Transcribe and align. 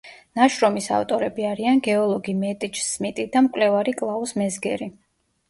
ნაშრომის 0.37 0.87
ავტორები 0.99 1.45
არიან 1.49 1.81
გეოლოგი 1.89 2.35
მეტიჯს 2.39 2.89
სმიტი 2.95 3.27
და 3.37 3.45
მკვლევარი 3.49 3.95
კლაუს 4.01 4.37
მეზგერი. 4.45 4.91